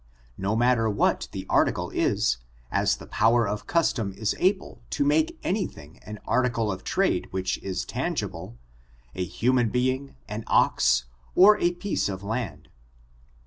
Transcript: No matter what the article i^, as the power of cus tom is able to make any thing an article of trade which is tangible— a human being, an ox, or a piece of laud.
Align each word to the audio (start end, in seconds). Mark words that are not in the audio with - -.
No 0.39 0.55
matter 0.55 0.89
what 0.89 1.27
the 1.31 1.45
article 1.47 1.91
i^, 1.91 2.37
as 2.71 2.95
the 2.97 3.05
power 3.05 3.47
of 3.47 3.67
cus 3.67 3.93
tom 3.93 4.13
is 4.13 4.35
able 4.39 4.81
to 4.89 5.05
make 5.05 5.37
any 5.43 5.67
thing 5.67 5.99
an 6.01 6.17
article 6.25 6.71
of 6.71 6.83
trade 6.83 7.27
which 7.29 7.59
is 7.59 7.85
tangible— 7.85 8.57
a 9.13 9.23
human 9.23 9.69
being, 9.69 10.15
an 10.27 10.43
ox, 10.47 11.05
or 11.35 11.59
a 11.59 11.73
piece 11.73 12.09
of 12.09 12.23
laud. 12.23 12.69